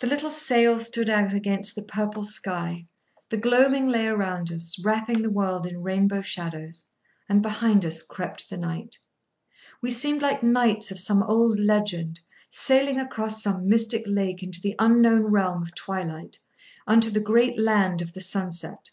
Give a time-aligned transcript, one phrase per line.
[0.00, 2.86] The little sail stood out against the purple sky,
[3.28, 6.86] the gloaming lay around us, wrapping the world in rainbow shadows;
[7.28, 8.98] and, behind us, crept the night.
[9.80, 12.18] We seemed like knights of some old legend,
[12.50, 16.40] sailing across some mystic lake into the unknown realm of twilight,
[16.88, 18.90] unto the great land of the sunset.